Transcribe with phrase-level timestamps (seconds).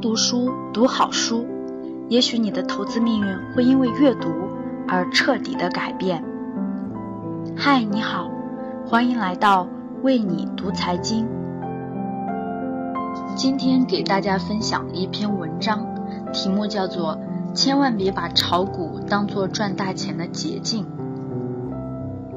[0.00, 1.46] 读书，读好书，
[2.08, 4.30] 也许你的投资命运会因为阅读
[4.88, 6.24] 而彻底的改变。
[7.54, 8.30] 嗨，你好，
[8.86, 9.68] 欢迎来到
[10.02, 11.28] 为你读财经。
[13.36, 15.86] 今天给大家分享一篇文章，
[16.32, 17.18] 题目叫做
[17.54, 20.84] 《千万别把炒股当做赚大钱的捷径》。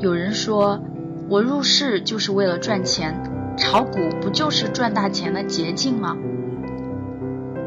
[0.00, 0.80] 有人说，
[1.28, 3.22] 我入市就是为了赚钱，
[3.56, 6.16] 炒股不就是赚大钱的捷径吗？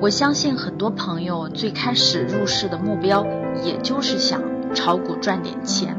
[0.02, 3.26] 我相信很多朋友最开始入市的目标，
[3.64, 4.42] 也就是想
[4.74, 5.98] 炒股赚点钱。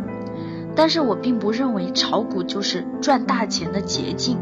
[0.75, 4.39] 但是我并不认为炒股就是赚大钱的捷径。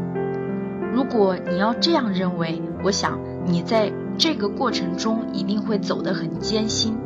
[0.93, 6.97] 如果你要这样认为，我想你在这个过程中一定会走得很艰辛。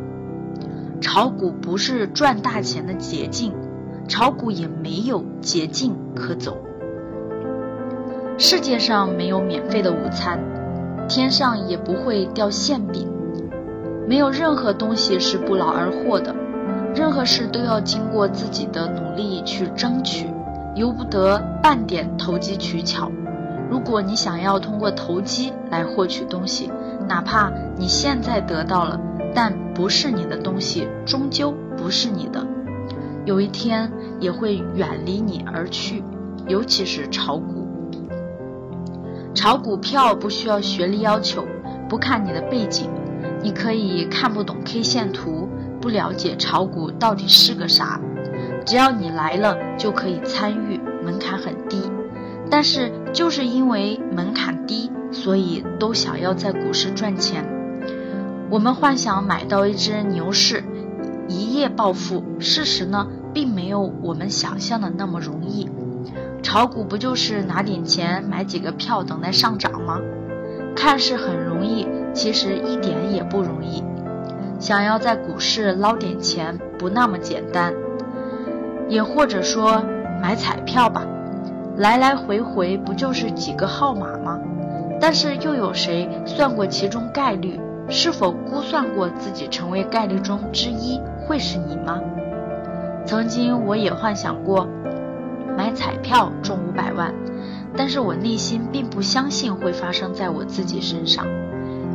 [1.00, 3.54] 炒股不是赚大钱的捷径，
[4.08, 6.58] 炒股也没有捷径可走。
[8.38, 10.40] 世界上没有免费的午餐。
[11.10, 13.10] 天上也不会掉馅饼，
[14.08, 16.36] 没有任何东西是不劳而获的，
[16.96, 20.28] 任何事都要经过自己的努力去争取，
[20.76, 23.12] 由不得半点投机取巧。
[23.72, 26.72] 如果你想要通过投机来获取东西，
[27.08, 29.02] 哪怕你现在得到了，
[29.34, 32.46] 但不是你的东西，终究不是你的，
[33.26, 36.04] 有一天也会远离你而去，
[36.48, 37.59] 尤其是炒股。
[39.34, 41.46] 炒股票不需要学历要求，
[41.88, 42.90] 不看你的背景，
[43.42, 45.48] 你可以看不懂 K 线图，
[45.80, 48.00] 不了解炒股到底是个啥，
[48.66, 51.82] 只要你来了就可以参与，门槛很低。
[52.52, 57.46] 但是就是因为门槛低，所以都想要在股市赚钱。
[58.50, 60.64] 我们幻想买到一只牛市，
[61.28, 65.69] 一夜暴富，事实呢，并没有我们想象的那么容易。
[66.52, 70.00] 炒股不就是拿点钱买几个票等待上涨吗？
[70.76, 73.84] 看似很容易，其实一点也不容易。
[74.60, 77.72] 想要在股市捞点钱不那么简单。
[78.88, 79.84] 也或者说
[80.20, 81.06] 买彩票吧，
[81.78, 84.40] 来来回回不就是几个号码吗？
[85.00, 87.60] 但是又有谁算过其中概率？
[87.90, 92.02] 是否估算过自己成为概率中之一会是你吗？
[93.06, 94.68] 曾经我也幻想过。
[95.60, 97.14] 买彩票中五百万，
[97.76, 101.26] 但是我内心并不相信会发生在我自己身上。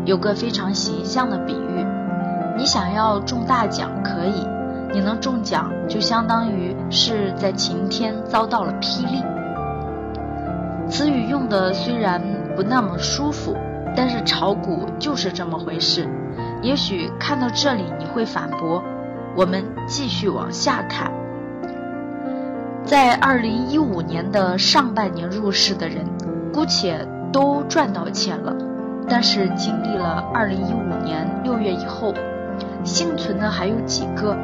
[0.05, 1.87] 有个非常形象的比喻：
[2.59, 4.47] 你想要中大奖可以，
[4.93, 9.23] 你能中奖就相当于是在晴天遭到了霹雳。
[10.91, 12.21] 词语用的虽然
[12.55, 13.57] 不那么舒服，
[13.97, 16.07] 但是炒股就是这么回事。
[16.61, 18.85] 也许看到这里你会反驳，
[19.35, 21.11] 我们继续往下看。
[22.85, 26.05] 在二零一五年的上半年入市的人，
[26.53, 26.99] 姑且
[27.33, 28.55] 都赚到钱了。
[29.09, 32.13] 但是经历了二零一五年六月以后，
[32.85, 34.37] 幸存的还有几个？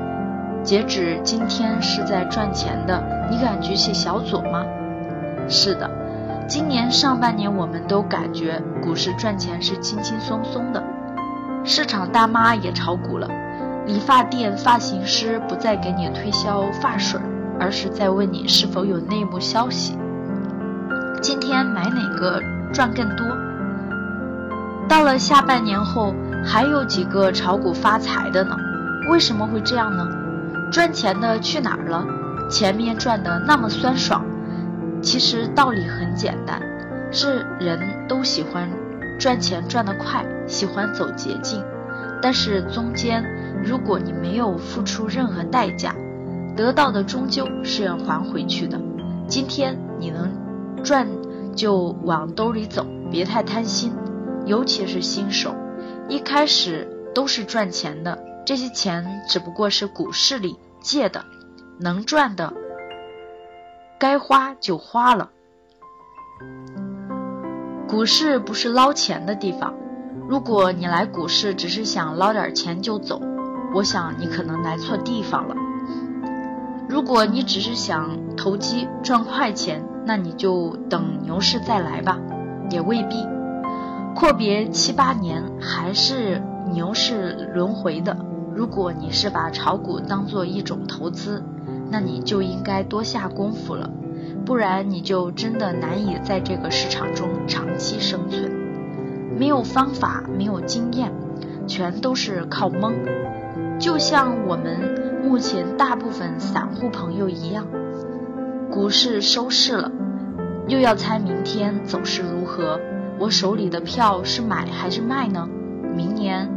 [0.62, 4.65] 截止今天是在赚钱的，你敢举起小左吗？
[5.47, 5.91] 是的，
[6.49, 10.83] 今年上半年我们都感觉股市赚钱是轻轻松松的，
[11.62, 13.29] 市场大妈也炒股了，
[13.84, 17.21] 理发店发型师不再给你推销发水。
[17.60, 19.97] 而是在问你是否有内幕消息。
[21.21, 23.26] 今天买哪个赚更多？
[24.88, 28.56] 到了下半年后，还有几个炒股发财的呢？
[29.10, 30.09] 为什么会这样呢？
[30.72, 32.04] 赚钱的去哪儿了？
[32.50, 34.25] 前面赚的那么酸爽。
[35.03, 36.60] 其实道理很简单，
[37.12, 37.78] 是人
[38.09, 38.69] 都喜欢
[39.19, 41.62] 赚钱赚得快，喜欢走捷径。
[42.22, 43.25] 但是中间，
[43.62, 45.94] 如果你没有付出任何代价，
[46.60, 48.78] 得到的终究是要还回去的。
[49.26, 50.31] 今天你能
[50.84, 51.09] 赚，
[51.56, 53.91] 就往兜里走，别太贪心。
[54.44, 55.54] 尤其是新手，
[56.06, 61.25] 一开始都是赚钱的，这些钱只不过是股市里借的，
[61.78, 62.53] 能赚的，
[63.99, 65.31] 该花就花了。
[67.88, 69.75] 股市不是捞钱的地方。
[70.29, 73.19] 如果你来股市只是想捞点钱就走，
[73.75, 75.56] 我想你可能来错地方了。
[76.90, 82.19] 如果你只是想投机赚快钱，那你就等牛市再来吧，
[82.69, 83.25] 也未必。
[84.16, 86.42] 阔别七八年，还是
[86.72, 88.16] 牛市轮回的。
[88.56, 91.44] 如果你是把炒股当做一种投资，
[91.88, 93.88] 那你就应该多下功夫了，
[94.44, 98.50] 不然你就真的难以在这个市场中长期生存。
[99.38, 101.12] 没有方法，没有经验，
[101.69, 102.92] 全都是靠蒙。
[103.78, 105.08] 就像我们。
[105.22, 107.67] 目前大部分散户朋友一样，
[108.70, 109.90] 股市收市了，
[110.67, 112.81] 又要猜明天走势如何。
[113.19, 115.49] 我手里的票是买还是卖呢？
[115.94, 116.49] 明年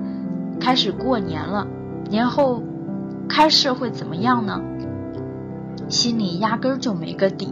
[0.60, 1.68] 开始过年了，
[2.10, 2.64] 年后
[3.28, 4.62] 开市会怎么样呢？
[5.90, 7.50] 心里压根儿就没个底，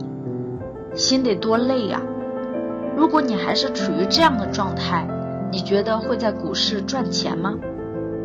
[0.96, 2.02] 心得多累呀！
[2.96, 5.06] 如果你还是处于这样的状态，
[5.52, 7.56] 你觉得会在股市赚钱吗？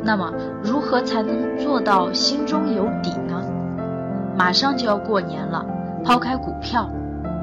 [0.03, 0.33] 那么，
[0.63, 3.43] 如何才能做到心中有底呢？
[4.37, 5.65] 马上就要过年了，
[6.05, 6.89] 抛开股票，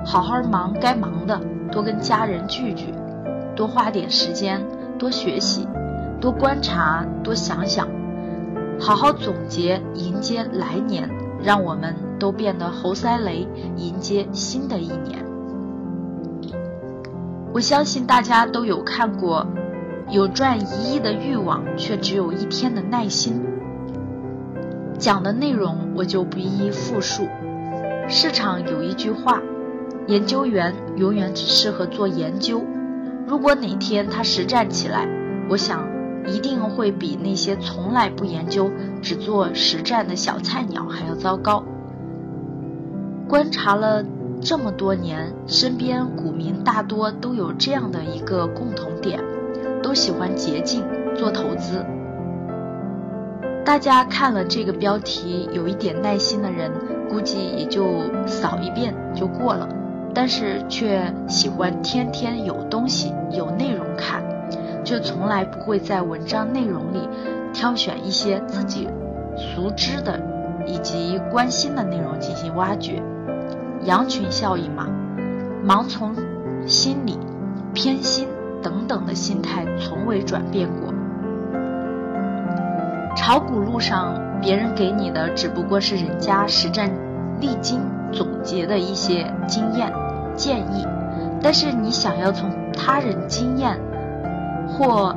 [0.05, 1.39] 好好忙该忙的，
[1.71, 2.93] 多跟家人聚聚，
[3.55, 4.61] 多花点时间，
[4.97, 5.67] 多学习，
[6.21, 7.87] 多观察，多想想，
[8.79, 11.09] 好好总结，迎接来年，
[11.41, 15.25] 让我们都变得猴塞雷，迎接新的一年。
[17.51, 19.45] 我相信大家都有看过。
[20.13, 23.43] 有赚一亿的欲望，却只有一天的耐心。
[24.99, 27.27] 讲的内容我就不一一复述。
[28.07, 29.41] 市场有一句话：
[30.05, 32.61] 研究员永远只适合做研究。
[33.25, 35.09] 如果哪天他实战起来，
[35.49, 35.83] 我想
[36.27, 38.69] 一定会比那些从来不研究、
[39.01, 41.63] 只做实战的小菜鸟还要糟糕。
[43.27, 44.05] 观察了
[44.39, 49.19] 这么多年，身边股民大多都有这样的一个共同点。
[49.83, 50.83] 都喜欢捷径
[51.13, 51.85] 做投资。
[53.63, 56.71] 大家看了这个标题，有一点耐心的人，
[57.09, 57.85] 估计也就
[58.25, 59.69] 扫一遍就过了。
[60.15, 64.23] 但是却喜欢天天有东西、有内容看，
[64.83, 67.07] 却从来不会在文章内容里
[67.51, 68.87] 挑选一些自己
[69.35, 70.19] 熟知的
[70.67, 73.01] 以及关心的内容进行挖掘。
[73.85, 74.87] 羊群效应嘛，
[75.65, 76.13] 盲从
[76.67, 77.17] 心理，
[77.73, 78.27] 偏心。
[78.63, 80.93] 等等的心态从未转变过。
[83.15, 86.89] 炒股路上，别人给你的只不过是人家实战
[87.39, 87.79] 历经
[88.11, 89.93] 总结的一些经验
[90.35, 90.87] 建议，
[91.41, 93.79] 但是你想要从他人经验
[94.67, 95.15] 或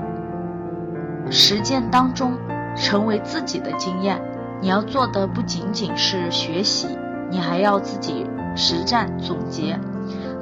[1.30, 2.32] 实践当中
[2.76, 4.20] 成为自己的经验，
[4.60, 6.88] 你要做的不仅仅是学习，
[7.30, 9.78] 你还要自己实战总结，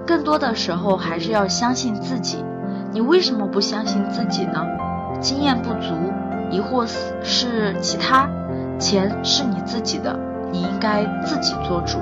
[0.04, 2.44] 更多的时候还是要相信自己。
[2.94, 4.64] 你为什么不相信自己呢？
[5.20, 6.12] 经验不足，
[6.48, 8.28] 亦或是其他？
[8.78, 10.16] 钱是你自己的，
[10.52, 11.98] 你应该自己做主。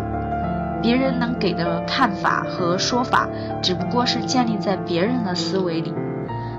[0.83, 3.27] 别人能给的看法和说法，
[3.63, 5.95] 只不过是建立在别人的思维里，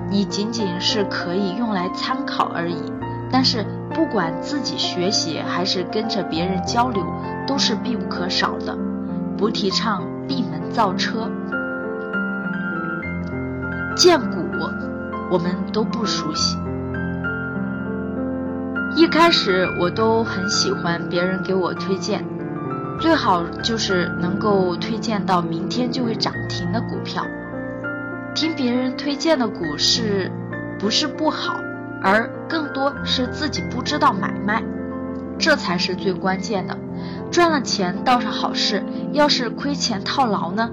[0.10, 2.92] 你仅仅是可以用来参考而已。
[3.32, 3.64] 但是，
[3.94, 7.06] 不管自己学习还是跟着别人交流，
[7.46, 8.76] 都是必不可少的。
[9.38, 11.30] 不提倡闭门造车。
[13.96, 14.38] 荐股，
[15.30, 16.58] 我们都不熟悉。
[18.96, 22.24] 一开始我都很喜欢别人给我推荐，
[23.00, 27.24] 最好就是能够推荐到明天就会涨停的股票。
[28.36, 30.32] 听别人推荐的股市
[30.80, 31.56] 不是不好，
[32.02, 34.64] 而更多是自己不知道买卖，
[35.38, 36.76] 这才是最关键的。
[37.32, 40.70] 赚了钱倒是好事，要是亏钱套牢呢？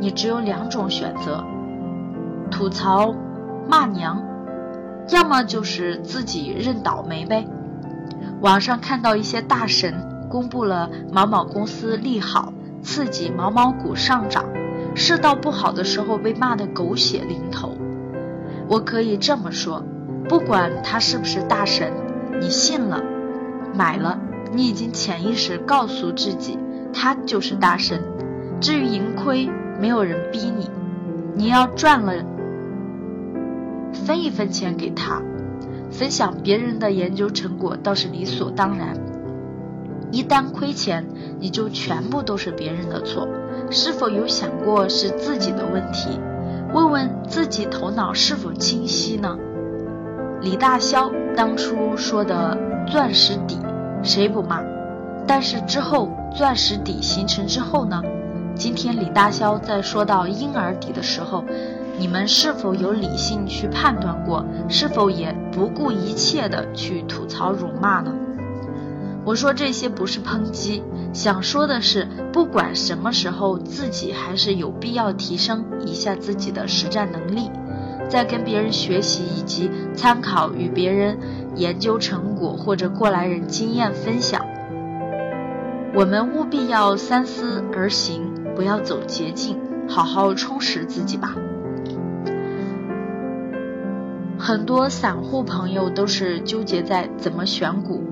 [0.00, 1.44] 你只有两种选择。
[2.50, 3.14] 吐槽、
[3.68, 4.22] 骂娘，
[5.08, 7.46] 要么就是自己认倒霉呗。
[8.40, 9.94] 网上看到一些大神
[10.28, 12.52] 公布了某某公司利好，
[12.82, 14.44] 刺激某某股上涨，
[14.94, 17.76] 世道不好的时候被骂得狗血淋头。
[18.68, 19.82] 我可以这么说，
[20.28, 21.92] 不管他是不是大神，
[22.40, 23.02] 你信了、
[23.74, 24.18] 买了，
[24.52, 26.58] 你已经潜意识告诉自己，
[26.92, 28.00] 他就是大神。
[28.60, 30.70] 至于盈亏，没有人逼你，
[31.34, 32.12] 你要赚了。
[33.92, 35.22] 分一分钱给他，
[35.90, 38.96] 分享别人的研究成果倒是理所当然。
[40.10, 41.06] 一旦亏钱，
[41.38, 43.28] 你就全部都是别人的错。
[43.70, 46.18] 是否有想过是自己的问题？
[46.72, 49.36] 问问自己头脑是否清晰呢？
[50.40, 52.56] 李大霄当初说的
[52.90, 53.58] “钻石底”，
[54.02, 54.60] 谁不骂？
[55.26, 58.02] 但是之后钻石底形成之后呢？
[58.54, 61.44] 今天李大霄在说到婴儿底的时候。
[62.00, 64.42] 你们是否有理性去判断过？
[64.70, 68.10] 是否也不顾一切的去吐槽辱骂呢？
[69.22, 77.50] 我说这些不是抨击，想说的是，不管什么时候，自己还是有必要提升一下自己的实战能力，
[78.08, 81.18] 在跟别人学习以及参考与别人
[81.54, 84.40] 研究成果或者过来人经验分享。
[85.94, 88.22] 我们务必要三思而行，
[88.56, 91.34] 不要走捷径，好好充实自己吧。
[94.40, 98.02] 很多散户朋友都是纠结在怎么选股，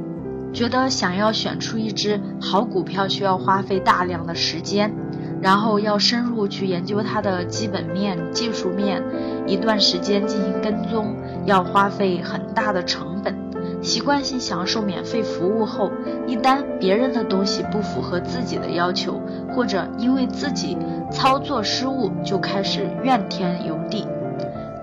[0.53, 4.93] 觉得想要选出一只好股票需要花费大量的时间，
[5.41, 9.03] 然后要深入去研究它的基本面、技术面，
[9.47, 11.17] 一段时间进行跟踪，
[11.47, 13.35] 要花费很大的成本。
[13.81, 15.91] 习惯性享受免费服务后，
[16.27, 19.19] 一旦别人的东西不符合自己的要求，
[19.55, 20.77] 或者因为自己
[21.11, 24.05] 操作失误就开始怨天尤地，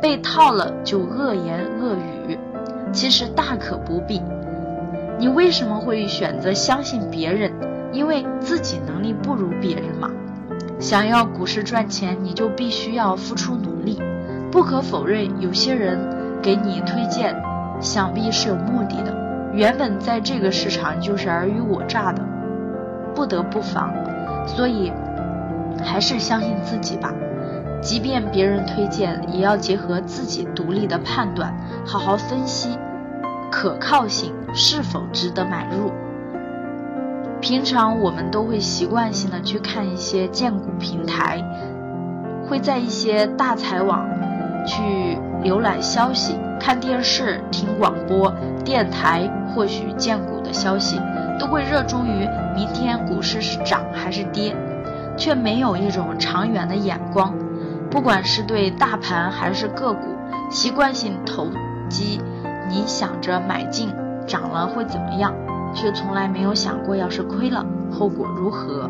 [0.05, 1.95] 被套了就恶言恶
[2.27, 2.38] 语，
[2.93, 4.21] 其实大可不必。
[5.17, 7.51] 你为什么会选择相信别人？
[7.91, 10.12] 因为自己能力不如别人嘛。
[10.79, 14.00] 想要股市赚钱，你就必须要付出努力。
[14.51, 15.97] 不可否认，有些人
[16.39, 17.35] 给你推荐。
[17.81, 19.12] 想必是有目的的，
[19.53, 22.21] 原本在这个市场就是尔虞我诈的，
[23.15, 23.91] 不得不防。
[24.45, 24.93] 所以
[25.83, 27.12] 还是相信自己吧，
[27.86, 32.75] 即便别人推荐，也要结合自己独立的判断，好好分析
[33.51, 35.92] 可靠性是否值得买入。
[37.39, 41.39] 平常我们都会习惯性的去看一些荐股平台，
[42.50, 44.10] 会在一些大财网
[44.65, 44.82] 去
[45.44, 46.36] 浏览消息。
[46.60, 51.00] 看电视、听广播电台，获取荐股的消息，
[51.39, 54.56] 都会热衷于明天股市是涨还是跌，
[55.15, 57.32] 却没有一种长远的眼光。
[57.89, 60.08] 不管是对大盘还是个股，
[60.50, 61.48] 习惯性投
[61.89, 62.22] 机，
[62.70, 63.94] 你想着买进
[64.27, 65.34] 涨了会怎么样，
[65.74, 68.89] 却从来没有想过要是亏了后果如何。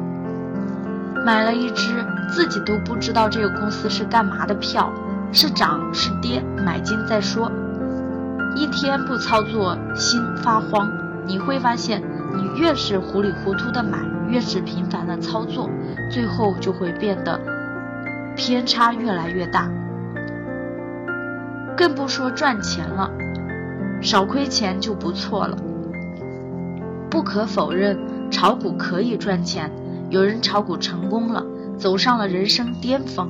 [1.25, 4.91] 买了一只自己都不知道这个公司是干嘛的票，
[5.31, 7.51] 是涨是跌，买进再说。
[8.55, 10.89] 一天不操作，心发慌。
[11.25, 12.01] 你会发现，
[12.35, 13.97] 你越是糊里糊涂的买，
[14.29, 15.69] 越是频繁的操作，
[16.11, 17.39] 最后就会变得
[18.35, 19.69] 偏差越来越大。
[21.77, 23.11] 更不说赚钱了，
[24.01, 25.57] 少亏钱就不错了。
[27.09, 27.97] 不可否认，
[28.29, 29.71] 炒股可以赚钱，
[30.09, 31.45] 有人炒股成功了，
[31.77, 33.29] 走上了人生巅峰。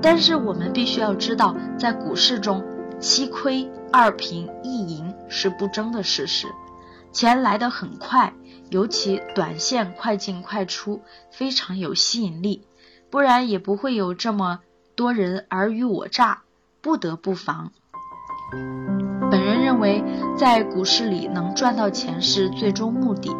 [0.00, 2.64] 但是我们必须要知道，在股市中。
[3.00, 6.48] 七亏二平一赢是不争的事实，
[7.12, 8.32] 钱来得很快，
[8.70, 11.00] 尤其短线快进快出
[11.30, 12.66] 非常有吸引力，
[13.10, 14.60] 不然也不会有这么
[14.94, 16.42] 多人尔虞我诈，
[16.82, 17.70] 不得不防。
[19.30, 20.04] 本人认为，
[20.36, 23.34] 在股市里能赚到钱是最终目的，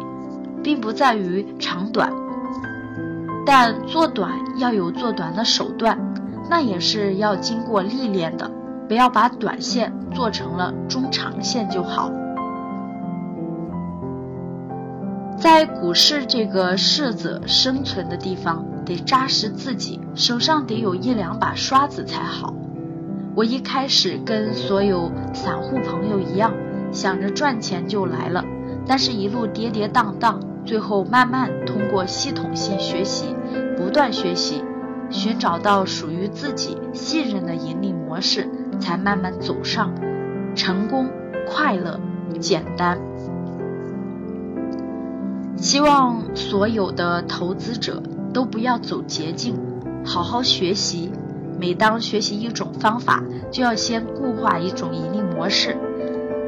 [0.63, 2.13] 并不在于长短，
[3.45, 6.13] 但做短要有做短的手段，
[6.49, 8.49] 那也是要经过历练的。
[8.87, 12.11] 不要把短线做成了中长线就好。
[15.39, 22.53] 在股市这个适者生存的地方，得扎实自己，手上得有一两把刷子才好。
[23.35, 26.53] 我一开始跟所有散户朋友一样，
[26.91, 28.43] 想着赚钱就来了，
[28.85, 33.33] 但是一路跌跌宕宕，最后慢慢通过系统性学习，
[33.77, 34.61] 不断学习，
[35.09, 38.49] 寻找到属于自己信任的盈利模式。
[38.79, 39.93] 才慢慢走上
[40.55, 41.09] 成功、
[41.45, 41.99] 快乐、
[42.39, 42.97] 简单。
[45.61, 48.01] 希望所有的投资者
[48.33, 49.55] 都不要走捷径，
[50.05, 51.11] 好好学习。
[51.59, 55.75] 每当学习一种方法，就要先固化一种盈利模式，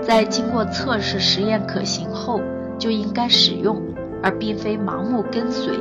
[0.01, 2.39] 在经过测试、实验可行后，
[2.79, 3.81] 就应该使用，
[4.23, 5.73] 而并非盲目跟随。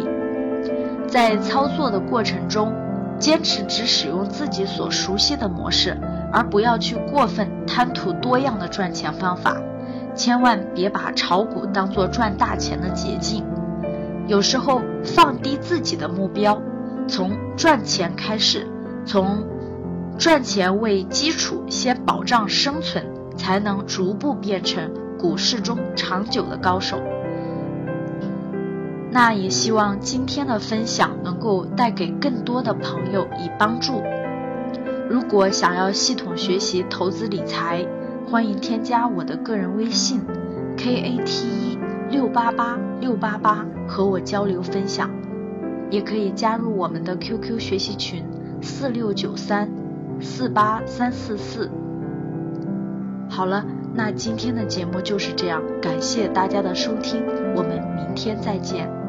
[1.07, 2.75] 在操作的过程中，
[3.21, 5.97] 坚持只使用自己所熟悉的模式。
[6.33, 9.61] 而不要去过分贪图多样的赚钱方法，
[10.21, 13.43] 千万别把炒股当做赚大钱的捷径。
[14.27, 16.61] 有时候放低自己的目标，
[17.09, 18.69] 从赚钱开始，
[19.07, 19.43] 从
[20.19, 23.03] 赚钱为基础，先保障生存，
[23.35, 27.01] 才能逐步变成股市中长久的高手。
[29.11, 34.03] 那也希望今天的分享能够带给更多的朋友以帮助。
[35.09, 37.87] 如果想要系统学习投资理财，
[38.31, 40.21] 欢迎添加我的个人微信
[40.77, 41.79] k a t e
[42.11, 45.11] 六八八六八八和我交流分享，
[45.91, 48.25] 也可以加入我们的 QQ 学习群
[48.63, 49.69] 四六九三
[50.21, 51.69] 四八三四四。
[53.29, 57.25] 好了，那今天的节目就是这样，感谢大家的收听，
[57.57, 59.00] 我们明天再见。